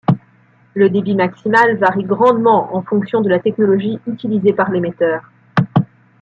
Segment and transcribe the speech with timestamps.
[0.73, 5.29] Le débit maximal varie grandement en fonction de la technologie utilisée par l’émetteur.